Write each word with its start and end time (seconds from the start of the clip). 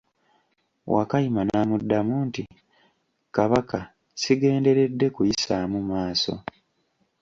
Wakayima 0.93 1.41
n'amuddamu 1.45 2.15
nti, 2.27 2.43
Kabaka, 3.35 3.79
sigenderedde 4.21 5.05
kuyisaamu 5.15 5.79
maaso. 5.89 6.33